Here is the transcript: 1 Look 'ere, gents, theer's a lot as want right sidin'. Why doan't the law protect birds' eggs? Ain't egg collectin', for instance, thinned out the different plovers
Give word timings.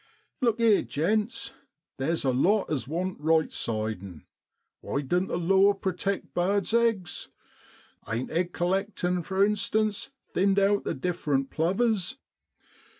1 0.39 0.47
Look 0.47 0.59
'ere, 0.59 0.81
gents, 0.81 1.53
theer's 1.99 2.25
a 2.25 2.31
lot 2.31 2.71
as 2.71 2.87
want 2.87 3.19
right 3.19 3.51
sidin'. 3.51 4.25
Why 4.79 5.01
doan't 5.01 5.27
the 5.27 5.37
law 5.37 5.73
protect 5.73 6.33
birds' 6.33 6.73
eggs? 6.73 7.29
Ain't 8.09 8.31
egg 8.31 8.51
collectin', 8.51 9.21
for 9.21 9.45
instance, 9.45 10.09
thinned 10.33 10.57
out 10.57 10.85
the 10.85 10.95
different 10.95 11.51
plovers 11.51 12.17